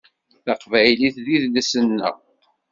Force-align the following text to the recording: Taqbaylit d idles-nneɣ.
Taqbaylit 0.45 1.15
d 1.25 1.27
idles-nneɣ. 1.35 2.15